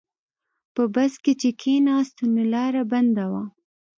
[0.73, 3.43] په بس کې چې کیناستو نو لاره بنده وه.